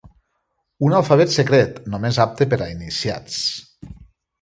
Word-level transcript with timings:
Un 0.87 0.95
alfabet 0.99 1.35
secret, 1.35 1.77
només 1.97 2.21
apte 2.27 2.51
per 2.55 2.63
a 2.65 2.73
iniciats... 2.75 3.41